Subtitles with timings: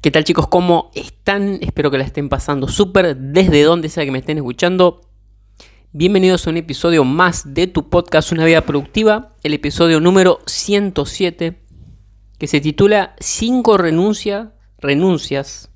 [0.00, 0.46] ¿Qué tal chicos?
[0.46, 1.58] ¿Cómo están?
[1.60, 5.00] Espero que la estén pasando súper desde donde sea que me estén escuchando.
[5.90, 11.58] Bienvenidos a un episodio más de tu podcast Una vida productiva, el episodio número 107,
[12.38, 15.72] que se titula 5 renuncia, renuncias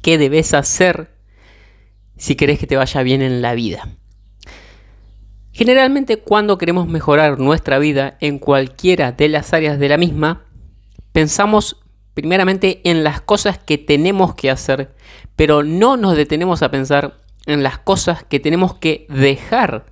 [0.00, 1.10] que debes hacer
[2.16, 3.96] si querés que te vaya bien en la vida.
[5.50, 10.44] Generalmente cuando queremos mejorar nuestra vida en cualquiera de las áreas de la misma,
[11.10, 11.81] pensamos
[12.14, 14.94] primeramente en las cosas que tenemos que hacer,
[15.36, 19.86] pero no nos detenemos a pensar en las cosas que tenemos que dejar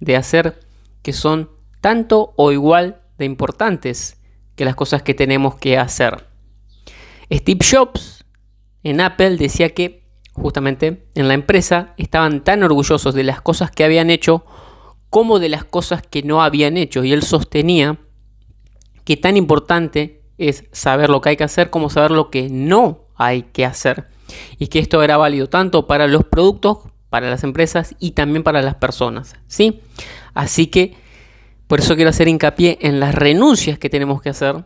[0.00, 0.60] de hacer,
[1.02, 4.20] que son tanto o igual de importantes
[4.56, 6.26] que las cosas que tenemos que hacer.
[7.32, 8.24] Steve Jobs
[8.82, 13.84] en Apple decía que justamente en la empresa estaban tan orgullosos de las cosas que
[13.84, 14.44] habían hecho
[15.10, 17.98] como de las cosas que no habían hecho y él sostenía
[19.04, 23.06] que tan importante es saber lo que hay que hacer como saber lo que no
[23.16, 24.08] hay que hacer.
[24.58, 26.78] Y que esto era válido tanto para los productos,
[27.10, 29.36] para las empresas y también para las personas.
[29.46, 29.80] ¿sí?
[30.34, 30.96] Así que
[31.66, 34.64] por eso quiero hacer hincapié en las renuncias que tenemos que hacer.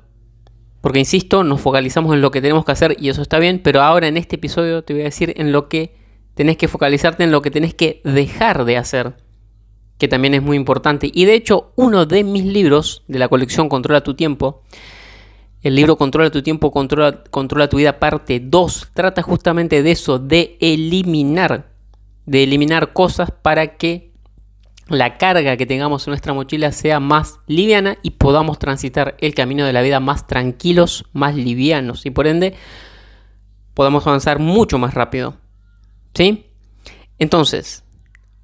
[0.81, 3.83] Porque insisto, nos focalizamos en lo que tenemos que hacer y eso está bien, pero
[3.83, 5.95] ahora en este episodio te voy a decir en lo que
[6.35, 9.15] tenés que focalizarte, en lo que tenés que dejar de hacer,
[9.98, 11.11] que también es muy importante.
[11.13, 14.63] Y de hecho, uno de mis libros de la colección Controla tu tiempo
[15.62, 20.19] el libro Controla tu tiempo, controla, controla tu vida, parte 2, trata justamente de eso,
[20.19, 21.70] de eliminar,
[22.27, 24.11] de eliminar cosas para que
[24.89, 29.64] la carga que tengamos en nuestra mochila sea más liviana y podamos transitar el camino
[29.64, 32.55] de la vida más tranquilos, más livianos y por ende
[33.74, 35.36] podamos avanzar mucho más rápido.
[36.14, 36.46] ¿Sí?
[37.18, 37.85] Entonces,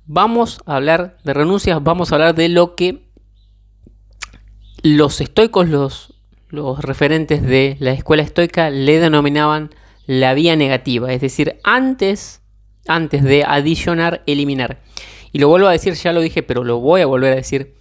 [0.04, 3.10] vamos a hablar de renuncias, vamos a hablar de lo que
[4.82, 6.15] los estoicos, los
[6.48, 9.70] los referentes de la escuela estoica le denominaban
[10.06, 12.42] la vía negativa, es decir, antes,
[12.86, 14.80] antes de adicionar, eliminar.
[15.32, 17.74] Y lo vuelvo a decir, ya lo dije, pero lo voy a volver a decir.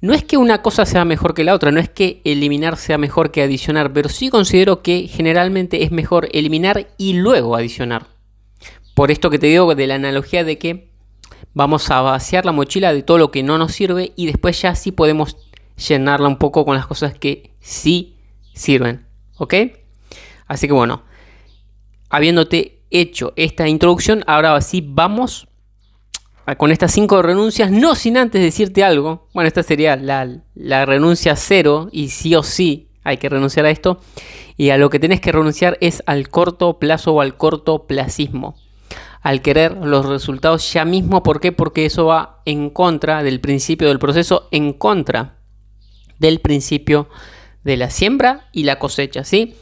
[0.00, 2.98] No es que una cosa sea mejor que la otra, no es que eliminar sea
[2.98, 8.06] mejor que adicionar, pero sí considero que generalmente es mejor eliminar y luego adicionar.
[8.94, 10.90] Por esto que te digo de la analogía de que
[11.54, 14.74] vamos a vaciar la mochila de todo lo que no nos sirve y después ya
[14.74, 15.45] sí podemos
[15.76, 18.16] llenarla un poco con las cosas que sí
[18.54, 19.06] sirven.
[19.38, 19.54] ¿Ok?
[20.46, 21.02] Así que bueno,
[22.08, 25.48] habiéndote hecho esta introducción, ahora sí vamos
[26.56, 29.28] con estas cinco renuncias, no sin antes decirte algo.
[29.34, 33.70] Bueno, esta sería la, la renuncia cero y sí o sí hay que renunciar a
[33.70, 34.00] esto.
[34.56, 38.56] Y a lo que tenés que renunciar es al corto plazo o al corto placismo.
[39.22, 41.24] Al querer los resultados ya mismo.
[41.24, 41.50] ¿Por qué?
[41.50, 45.35] Porque eso va en contra del principio del proceso, en contra
[46.18, 47.08] del principio
[47.64, 49.56] de la siembra y la cosecha, ¿sí?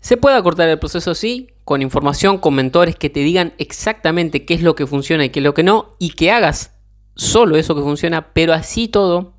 [0.00, 4.54] Se puede acortar el proceso, sí, con información, con mentores que te digan exactamente qué
[4.54, 6.72] es lo que funciona y qué es lo que no, y que hagas
[7.14, 9.34] solo eso que funciona, pero así todo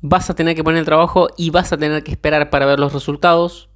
[0.00, 2.78] vas a tener que poner el trabajo y vas a tener que esperar para ver
[2.78, 3.70] los resultados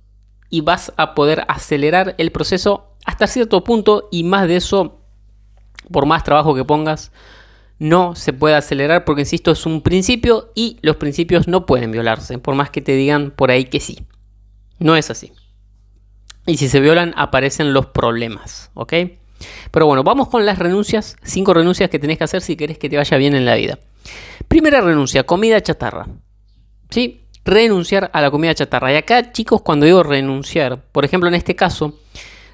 [0.51, 5.01] y vas a poder acelerar el proceso hasta cierto punto y más de eso,
[5.91, 7.13] por más trabajo que pongas,
[7.79, 12.39] no se puede acelerar porque, insisto, es un principio y los principios no pueden violarse,
[12.39, 14.07] por más que te digan por ahí que sí.
[14.79, 15.33] No es así.
[16.47, 18.95] Y si se violan, aparecen los problemas, ¿ok?
[19.71, 22.89] Pero bueno, vamos con las renuncias, cinco renuncias que tenés que hacer si querés que
[22.89, 23.79] te vaya bien en la vida.
[24.49, 26.09] Primera renuncia, comida chatarra.
[26.91, 27.27] ¿Sí?
[27.45, 28.93] Renunciar a la comida chatarra.
[28.93, 31.99] Y acá, chicos, cuando digo renunciar, por ejemplo, en este caso,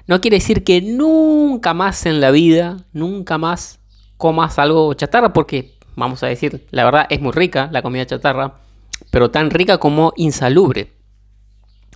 [0.07, 3.79] no quiere decir que nunca más en la vida, nunca más
[4.17, 8.59] comas algo chatarra porque, vamos a decir, la verdad es muy rica la comida chatarra,
[9.11, 10.93] pero tan rica como insalubre.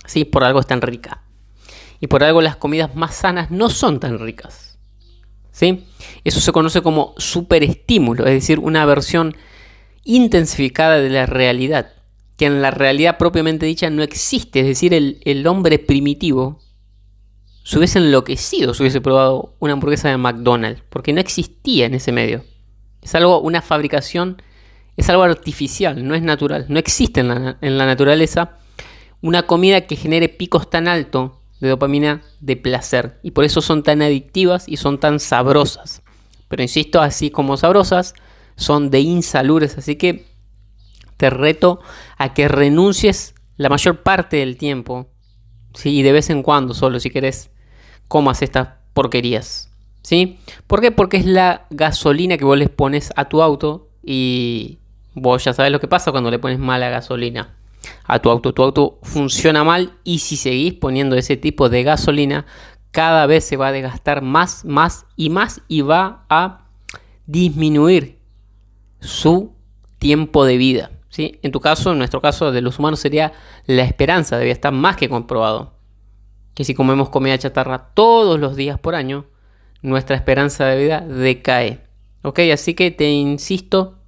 [0.06, 1.22] Sí, por algo es tan rica.
[2.00, 4.78] Y por algo las comidas más sanas no son tan ricas.
[5.52, 5.86] ¿Sí?
[6.24, 9.36] Eso se conoce como superestímulo, es decir, una versión
[10.04, 11.92] intensificada de la realidad,
[12.36, 16.60] que en la realidad propiamente dicha no existe, es decir, el, el hombre primitivo
[17.62, 22.12] se hubiese enloquecido si hubiese probado una hamburguesa de McDonald's, porque no existía en ese
[22.12, 22.44] medio.
[23.02, 24.42] Es algo, una fabricación,
[24.96, 26.66] es algo artificial, no es natural.
[26.68, 28.58] No existe en la, naturaleza
[29.22, 33.18] una comida que genere picos tan altos de dopamina de placer.
[33.22, 36.02] Y por eso son tan adictivas y son tan sabrosas.
[36.48, 38.14] Pero insisto, así como sabrosas,
[38.56, 39.78] son de insalubres.
[39.78, 40.26] Así que
[41.16, 41.80] te reto
[42.16, 45.10] a que renuncies la mayor parte del tiempo.
[45.74, 45.98] ¿Sí?
[45.98, 47.50] Y de vez en cuando solo, si querés,
[48.08, 49.70] comas estas porquerías.
[50.02, 50.38] ¿Sí?
[50.66, 50.90] ¿Por qué?
[50.90, 54.78] Porque es la gasolina que vos les pones a tu auto y
[55.14, 57.54] vos ya sabes lo que pasa cuando le pones mala gasolina
[58.04, 58.54] a tu auto.
[58.54, 62.46] Tu auto funciona mal y si seguís poniendo ese tipo de gasolina,
[62.90, 66.66] cada vez se va a desgastar más, más y más y va a
[67.26, 68.18] disminuir
[69.00, 69.54] su
[69.98, 70.90] tiempo de vida.
[71.10, 71.38] ¿Sí?
[71.42, 73.32] En tu caso, en nuestro caso de los humanos sería
[73.66, 75.74] la esperanza, debía estar más que comprobado.
[76.54, 79.26] Que si comemos comida chatarra todos los días por año,
[79.82, 81.84] nuestra esperanza de vida decae.
[82.22, 82.40] ¿Ok?
[82.52, 83.98] Así que te insisto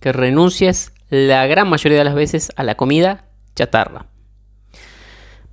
[0.00, 4.06] que renuncies la gran mayoría de las veces a la comida chatarra.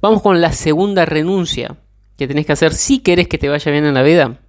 [0.02, 1.78] Vamos con la segunda renuncia
[2.18, 4.40] que tenés que hacer si querés que te vaya bien en la vida.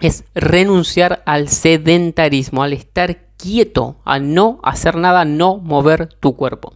[0.00, 6.74] Es renunciar al sedentarismo, al estar quieto, a no hacer nada, no mover tu cuerpo.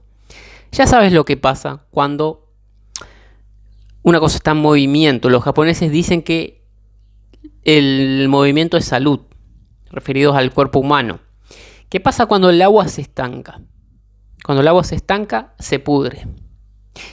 [0.71, 2.49] Ya sabes lo que pasa cuando
[4.03, 5.29] una cosa está en movimiento.
[5.29, 6.65] Los japoneses dicen que
[7.65, 9.21] el movimiento es salud,
[9.91, 11.21] referidos al cuerpo humano.
[11.91, 13.61] ¿Qué pasa cuando el agua se estanca?
[14.45, 16.27] Cuando el agua se estanca, se pudre.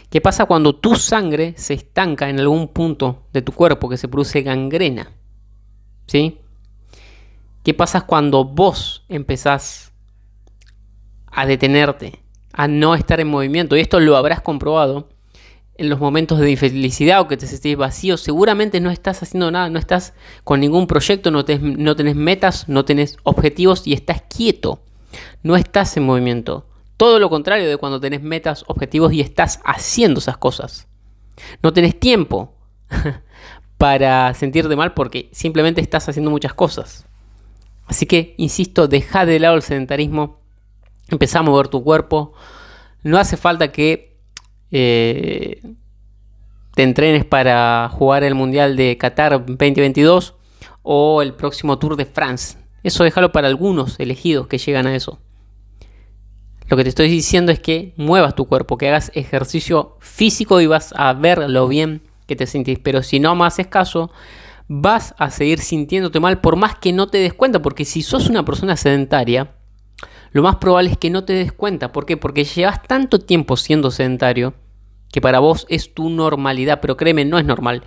[0.09, 4.07] ¿Qué pasa cuando tu sangre se estanca en algún punto de tu cuerpo que se
[4.07, 5.11] produce gangrena?
[6.07, 6.39] ¿Sí?
[7.69, 9.93] ¿Qué pasa cuando vos empezás
[11.27, 12.19] a detenerte,
[12.51, 13.77] a no estar en movimiento?
[13.77, 15.09] Y esto lo habrás comprobado
[15.75, 18.17] en los momentos de infelicidad o que te sentís vacío.
[18.17, 22.85] Seguramente no estás haciendo nada, no estás con ningún proyecto, no, no tenés metas, no
[22.85, 24.81] tenés objetivos y estás quieto.
[25.43, 26.65] No estás en movimiento.
[26.97, 30.87] Todo lo contrario de cuando tenés metas, objetivos y estás haciendo esas cosas.
[31.61, 32.55] No tenés tiempo
[33.77, 37.05] para sentirte mal porque simplemente estás haciendo muchas cosas.
[37.89, 40.39] Así que, insisto, deja de lado el sedentarismo,
[41.09, 42.33] empezá a mover tu cuerpo.
[43.01, 44.15] No hace falta que
[44.69, 45.61] eh,
[46.75, 50.35] te entrenes para jugar el Mundial de Qatar 2022
[50.83, 52.59] o el próximo Tour de France.
[52.83, 55.19] Eso déjalo para algunos elegidos que llegan a eso.
[56.67, 60.67] Lo que te estoy diciendo es que muevas tu cuerpo, que hagas ejercicio físico y
[60.67, 62.77] vas a ver lo bien que te sentís.
[62.77, 64.11] Pero si no me haces caso,
[64.69, 68.29] vas a seguir sintiéndote mal por más que no te des cuenta, porque si sos
[68.29, 69.55] una persona sedentaria,
[70.31, 71.91] lo más probable es que no te des cuenta.
[71.91, 72.15] ¿Por qué?
[72.15, 74.53] Porque llevas tanto tiempo siendo sedentario
[75.11, 77.83] que para vos es tu normalidad, pero créeme, no es normal.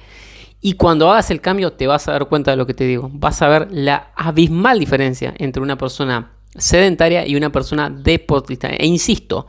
[0.61, 3.09] Y cuando hagas el cambio te vas a dar cuenta de lo que te digo.
[3.13, 8.69] Vas a ver la abismal diferencia entre una persona sedentaria y una persona deportista.
[8.69, 9.47] E insisto,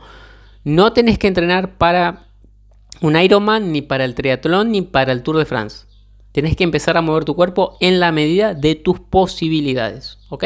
[0.62, 2.28] no tenés que entrenar para
[3.00, 5.86] un Ironman, ni para el triatlón, ni para el Tour de France.
[6.34, 10.18] Tenés que empezar a mover tu cuerpo en la medida de tus posibilidades.
[10.30, 10.42] ¿Ok?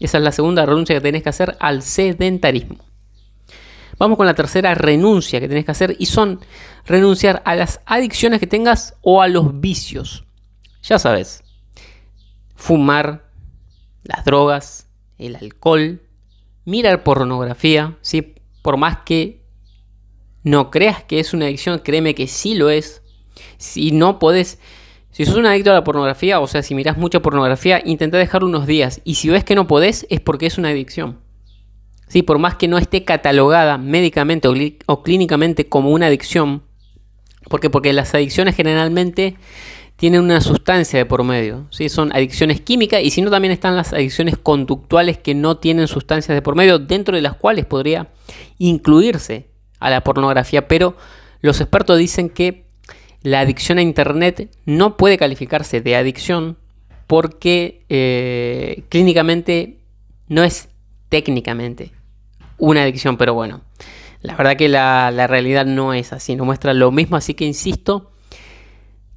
[0.00, 2.78] Esa es la segunda renuncia que tenés que hacer al sedentarismo.
[3.96, 6.40] Vamos con la tercera renuncia que tenés que hacer y son
[6.84, 10.24] renunciar a las adicciones que tengas o a los vicios.
[10.82, 11.44] Ya sabes,
[12.56, 13.30] fumar,
[14.02, 16.02] las drogas, el alcohol,
[16.64, 18.34] mirar pornografía, ¿sí?
[18.62, 19.44] por más que
[20.42, 23.02] no creas que es una adicción, créeme que sí lo es.
[23.58, 24.58] Si no podés
[25.10, 28.48] si sos un adicto a la pornografía, o sea, si miras mucha pornografía, intenta dejarlo
[28.48, 29.00] unos días.
[29.04, 31.18] Y si ves que no podés, es porque es una adicción.
[32.06, 34.48] Sí, por más que no esté catalogada médicamente
[34.86, 36.62] o, clínicamente como una adicción,
[37.48, 39.36] porque porque las adicciones generalmente
[39.96, 41.88] tienen una sustancia de por medio, ¿sí?
[41.88, 46.34] son adicciones químicas y si no también están las adicciones conductuales que no tienen sustancias
[46.34, 48.08] de por medio, dentro de las cuales podría
[48.58, 50.96] incluirse a la pornografía, pero
[51.42, 52.69] los expertos dicen que
[53.22, 56.56] la adicción a Internet no puede calificarse de adicción
[57.06, 59.78] porque eh, clínicamente
[60.28, 60.68] no es
[61.08, 61.92] técnicamente
[62.56, 63.62] una adicción, pero bueno,
[64.22, 67.44] la verdad que la, la realidad no es así, no muestra lo mismo, así que
[67.44, 68.12] insisto,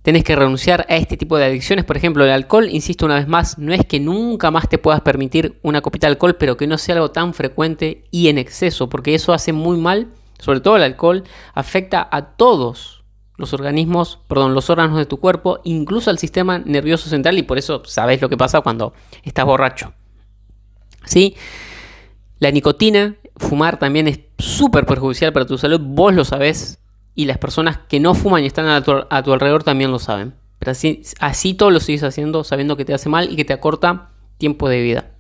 [0.02, 3.28] tenés que renunciar a este tipo de adicciones, por ejemplo, el alcohol, insisto una vez
[3.28, 6.68] más, no es que nunca más te puedas permitir una copita de alcohol, pero que
[6.68, 10.08] no sea algo tan frecuente y en exceso, porque eso hace muy mal,
[10.40, 13.03] sobre todo el alcohol, afecta a todos
[13.38, 17.58] los organismos, perdón, los órganos de tu cuerpo, incluso al sistema nervioso central y por
[17.58, 19.94] eso sabes lo que pasa cuando estás borracho.
[21.06, 21.36] ¿Sí?
[22.40, 26.80] La nicotina, fumar también es súper perjudicial para tu salud, vos lo sabés
[27.16, 28.92] y las personas que no fuman y están a tu,
[29.32, 30.34] alrededor también lo saben.
[30.60, 30.72] Pero
[31.20, 34.70] así, todo lo sigues haciendo sabiendo que te hace mal y que te acorta tiempo
[34.70, 35.12] de vida.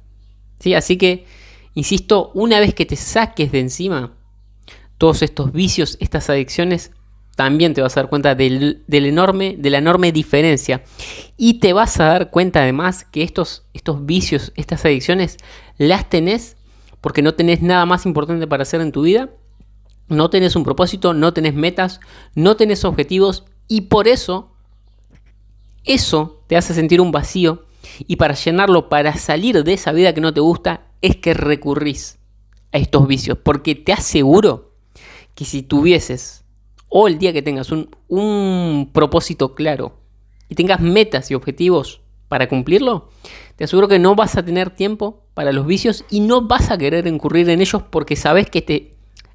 [0.59, 0.73] ¿Sí?
[0.73, 1.25] Así que,
[1.73, 4.13] insisto, una vez que te saques de encima
[4.97, 6.91] todos estos vicios, estas adicciones,
[7.35, 10.83] también te vas a dar cuenta del, enorme, de la enorme diferencia.
[11.37, 15.37] Y te vas a dar cuenta además que estos, estos vicios, estas adicciones,
[15.77, 16.57] las tenés
[17.01, 19.29] porque no tenés nada más importante para hacer en tu vida.
[20.07, 21.99] No tenés un propósito, no tenés metas,
[22.35, 24.51] no tenés objetivos y por eso
[25.85, 27.65] eso te hace sentir un vacío
[28.07, 32.19] y para llenarlo, para salir de esa vida que no te gusta, es que recurrís
[32.71, 33.37] a estos vicios.
[33.37, 34.73] Porque te aseguro
[35.35, 36.42] que si tuvieses,
[36.95, 39.97] o el día que tengas un, propósito claro
[40.47, 43.09] y tengas metas y objetivos para cumplirlo,
[43.55, 46.77] te aseguro que no vas a tener tiempo para los vicios y no vas a
[46.77, 48.93] querer incurrir en ellos porque sabes que te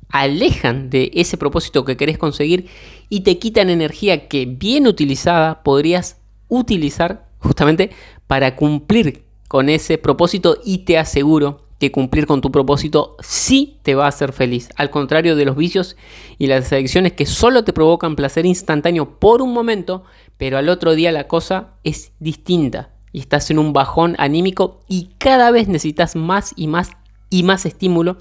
[0.08, 2.68] alejan de ese propósito que querés conseguir
[3.08, 7.90] y te quitan energía que bien utilizada podrías utilizar justamente
[8.28, 13.94] para cumplir con ese propósito y te aseguro que cumplir con tu propósito sí te
[13.94, 15.97] va a hacer feliz, al contrario de los vicios
[16.37, 20.04] y las adicciones que solo te provocan placer instantáneo por un momento,
[20.37, 25.11] pero al otro día la cosa es distinta y estás en un bajón anímico y
[25.18, 26.90] cada vez necesitas más y más
[27.30, 28.18] y más estímulo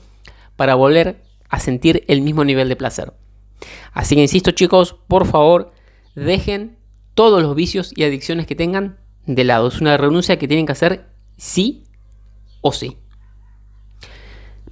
[0.55, 3.13] para volver a sentir el mismo nivel de placer.
[3.91, 5.71] Así que insisto chicos, por favor,
[6.15, 6.77] dejen
[7.15, 9.67] todos los vicios y adicciones que tengan de lado.
[9.67, 11.83] Es una renuncia que tienen que hacer sí
[12.61, 12.97] o sí.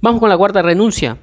[0.06, 1.18] Vamos con la cuarta renuncia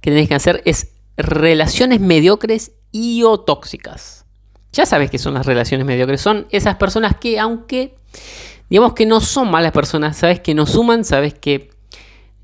[0.00, 4.26] que tenéis que hacer es relaciones mediocres y o tóxicas.
[4.72, 6.20] Ya sabes que son las relaciones mediocres.
[6.20, 7.94] Son esas personas que aunque
[8.68, 11.70] digamos que no son malas personas, sabes que no suman, sabes que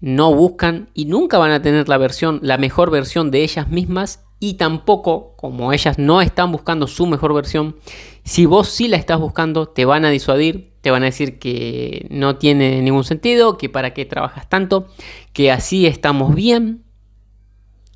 [0.01, 4.21] no buscan y nunca van a tener la versión, la mejor versión de ellas mismas
[4.39, 7.75] y tampoco, como ellas no están buscando su mejor versión,
[8.23, 12.07] si vos sí la estás buscando, te van a disuadir, te van a decir que
[12.11, 14.87] no tiene ningún sentido, que para qué trabajas tanto,
[15.33, 16.85] que así estamos bien,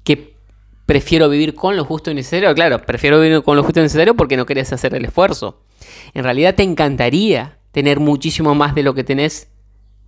[0.05, 0.37] que
[0.87, 2.55] prefiero vivir con lo justo y necesario.
[2.55, 5.63] Claro, prefiero vivir con lo justo y necesario porque no querés hacer el esfuerzo.
[6.13, 9.49] En realidad te encantaría tener muchísimo más de lo que tenés,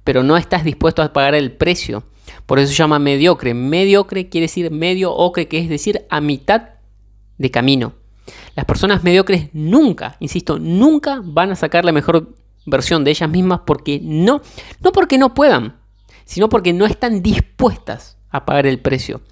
[0.04, 2.04] pero no estás dispuesto a pagar el precio
[2.46, 3.54] por eso se llama mediocre.
[3.54, 6.70] Mediocre quiere decir medio ocre, que es decir, a mitad
[7.38, 7.94] de camino.
[8.54, 12.34] Las personas mediocres nunca, insisto, nunca van a sacar la mejor
[12.66, 14.42] versión de ellas mismas porque no,
[14.80, 15.78] no porque no puedan,
[16.24, 19.22] sino porque no están dispuestas a pagar el precio.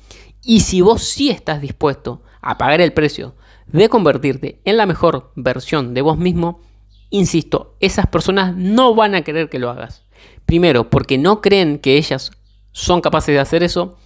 [0.42, 3.34] Y si vos sí estás dispuesto a pagar el precio
[3.66, 6.60] de convertirte en la mejor versión de vos mismo,
[7.10, 10.04] insisto, esas personas no van a querer que lo hagas.
[10.46, 12.30] Primero, porque no creen que ellas
[12.72, 13.96] son capaces de hacer eso.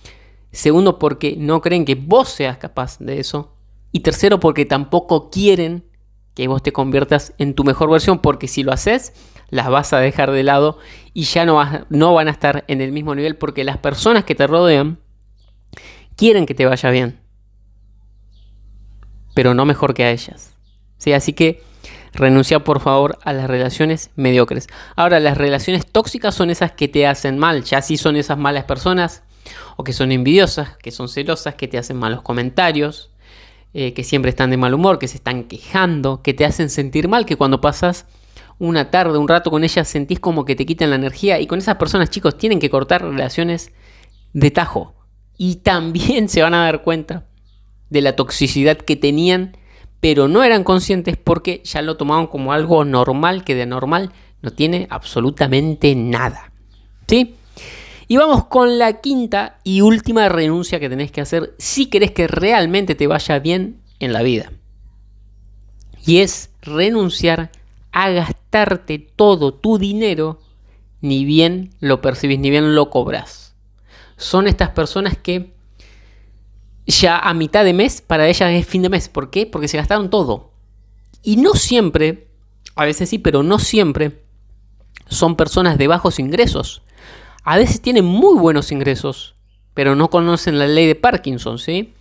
[0.53, 3.55] Segundo, porque no creen que vos seas capaz de eso.
[3.93, 5.88] Y tercero, porque tampoco quieren
[6.39, 9.13] que vos te conviertas en tu mejor versión, porque si lo haces,
[9.51, 10.79] las vas a dejar de lado
[11.13, 14.37] y ya no, no van a estar en el mismo nivel, porque las personas que
[14.37, 15.01] te rodean
[16.15, 17.19] quieren que te vaya bien,
[19.35, 20.55] pero no mejor que a ellas.
[20.97, 21.13] ¿Sí?
[21.13, 21.61] Así que
[22.13, 24.69] Renuncia por favor a las relaciones mediocres.
[24.97, 28.65] Ahora, las relaciones tóxicas son esas que te hacen mal, ya si son esas malas
[28.65, 29.23] personas
[29.77, 33.11] o que son envidiosas, que son celosas, que te hacen malos comentarios,
[33.81, 37.07] eh, que siempre están de mal humor, que se están quejando, que te hacen sentir
[37.07, 38.07] mal, que cuando pasas
[38.59, 41.61] una tarde, un rato con ellas sentís como que te quitan la energía y con
[41.61, 43.71] esas personas chicos tienen que cortar relaciones
[44.33, 44.95] de tajo
[45.37, 47.29] y también se van a dar cuenta
[47.89, 49.57] de la toxicidad que tenían
[50.01, 54.11] pero no eran conscientes porque ya lo tomaban como algo normal que de normal
[54.43, 56.51] no tiene absolutamente nada.
[57.07, 57.37] ¿Sí?
[58.09, 62.27] Y vamos con la quinta y última renuncia que tenés que hacer si querés que
[62.27, 64.51] realmente te vaya bien en la vida.
[66.07, 67.51] Y es renunciar
[67.93, 70.41] a gastarte todo tu dinero
[71.01, 73.55] ni bien lo percibís, ni bien lo cobras.
[74.17, 75.53] Son estas personas que
[76.87, 79.09] ya a mitad de mes para ellas es fin de mes.
[79.09, 79.47] ¿Por qué?
[79.47, 80.53] Porque se gastaron todo.
[81.23, 82.29] Y no siempre,
[82.75, 84.23] a veces sí, pero no siempre
[85.09, 86.83] son personas de bajos ingresos.
[87.45, 89.35] A veces tienen muy buenos ingresos,
[89.75, 91.95] pero no conocen la ley de Parkinson, ¿sí?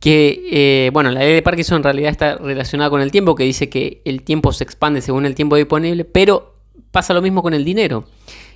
[0.00, 3.44] Que, eh, bueno, la ley de Parkinson en realidad está relacionada con el tiempo, que
[3.44, 6.56] dice que el tiempo se expande según el tiempo disponible, pero
[6.90, 8.04] pasa lo mismo con el dinero,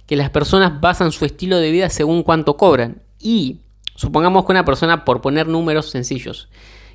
[0.06, 3.02] que las personas basan su estilo de vida según cuánto cobran.
[3.20, 3.60] Y
[3.96, 6.48] Supongamos que una persona, por poner números sencillos,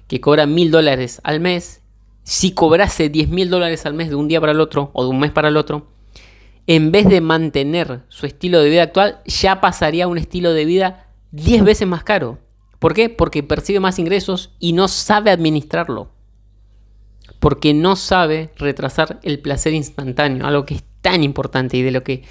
[0.07, 1.81] que cobra mil dólares al mes,
[2.23, 5.09] si cobrase diez mil dólares al mes de un día para el otro o de
[5.09, 5.87] un mes para el otro,
[6.67, 10.65] en vez de mantener su estilo de vida actual, ya pasaría a un estilo de
[10.65, 12.39] vida 10 veces más caro.
[12.79, 13.09] ¿Por qué?
[13.09, 16.11] Porque percibe más ingresos y no sabe administrarlo.
[17.39, 22.03] Porque no sabe retrasar el placer instantáneo, algo que es tan importante y de lo
[22.03, 22.23] que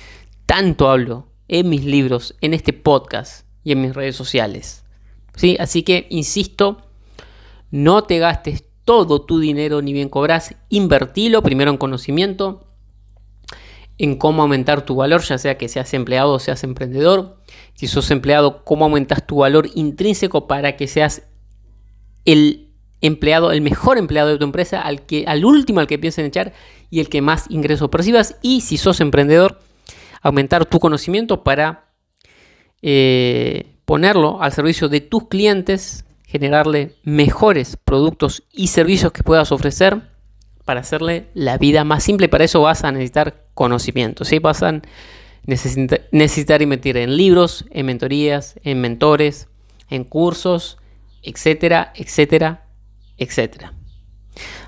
[0.46, 4.84] tanto hablo en mis libros, en este podcast y en mis redes sociales.
[5.34, 5.56] ¿Sí?
[5.58, 6.86] Así que, insisto,
[7.72, 10.56] No te gastes todo tu dinero ni bien cobras.
[10.68, 12.69] Invertilo primero en conocimiento,
[14.02, 17.36] en cómo aumentar tu valor, ya sea que seas empleado o seas emprendedor.
[17.74, 21.28] Si sos empleado, cómo aumentas tu valor intrínseco para que seas
[22.24, 22.70] el
[23.02, 26.54] empleado, el mejor empleado de tu empresa, al, que, al último al que piensen echar
[26.88, 28.38] y el que más ingresos percibas.
[28.40, 29.60] Y si sos emprendedor,
[30.22, 31.92] aumentar tu conocimiento para
[32.80, 40.08] eh, ponerlo al servicio de tus clientes, generarle mejores productos y servicios que puedas ofrecer
[40.64, 42.30] para hacerle la vida más simple.
[42.30, 44.24] Para eso vas a necesitar conocimiento.
[44.24, 44.38] ¿sí?
[44.38, 44.80] Vas a
[45.44, 49.48] necesitar, invertir en libros, en mentorías, en mentores,
[49.90, 50.78] en cursos,
[51.22, 52.64] etcétera, etcétera,
[53.18, 53.74] etcétera.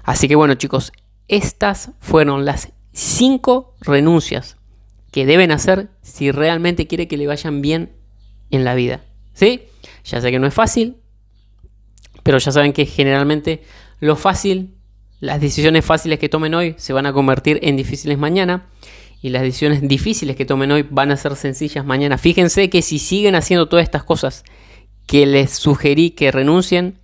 [0.03, 0.93] Así que bueno chicos,
[1.27, 4.59] estas fueron las cinco renuncias
[5.11, 7.97] que deben hacer si realmente quiere que le vayan bien
[8.51, 9.01] en la vida.
[9.33, 9.63] ¿Sí?
[10.05, 10.99] Ya sé que no es fácil,
[12.23, 13.63] pero ya saben que generalmente
[14.01, 14.75] lo fácil,
[15.23, 18.67] las decisiones fáciles que tomen hoy se van a convertir en difíciles mañana
[19.21, 22.19] y las decisiones difíciles que tomen hoy van a ser sencillas mañana.
[22.19, 24.43] Fíjense que si siguen haciendo todas estas cosas
[25.07, 26.99] que les sugerí que renuncien,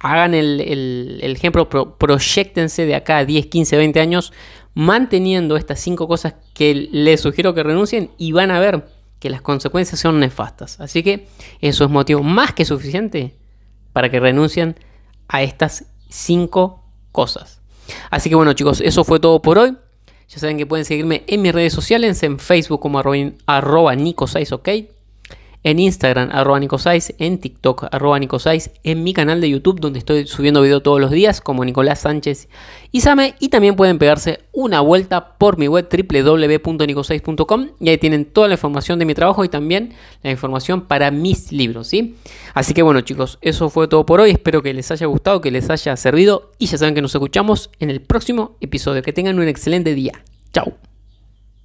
[0.00, 4.32] hagan el, ejemplo, proyectense de acá a 10, 15, 20 años
[4.74, 8.88] manteniendo estas cinco cosas que les sugiero que renuncien y van a ver
[9.20, 10.80] que las consecuencias son nefastas.
[10.80, 11.28] Así que
[11.60, 13.36] eso es motivo más que suficiente
[13.92, 14.74] para que renuncien
[15.28, 16.83] a estas cinco
[17.14, 17.60] cosas.
[18.10, 19.76] Así que bueno chicos, eso fue todo por hoy.
[20.28, 24.68] Ya saben que pueden seguirme en mis redes sociales, en Facebook como arroba, arroba ok
[25.64, 30.60] en Instagram, arroba Nicosais, en TikTok, arroba en mi canal de YouTube, donde estoy subiendo
[30.60, 32.48] video todos los días, como Nicolás Sánchez
[32.92, 38.26] y Same, y también pueden pegarse una vuelta por mi web www.nicosais.com y ahí tienen
[38.26, 42.14] toda la información de mi trabajo y también la información para mis libros, ¿sí?
[42.52, 45.50] Así que bueno chicos, eso fue todo por hoy, espero que les haya gustado, que
[45.50, 49.38] les haya servido y ya saben que nos escuchamos en el próximo episodio, que tengan
[49.38, 50.12] un excelente día,
[50.52, 50.93] chao.